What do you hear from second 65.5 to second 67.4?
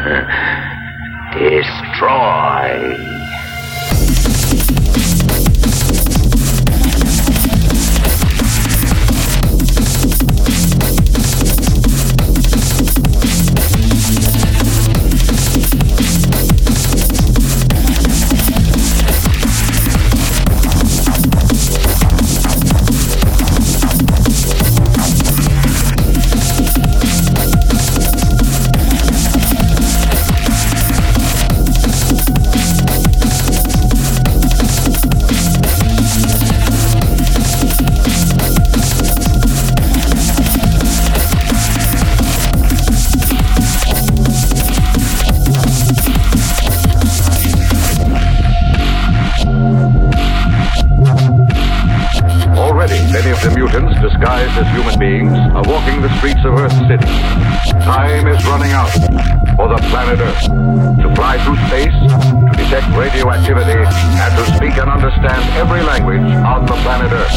every language on the planet Earth.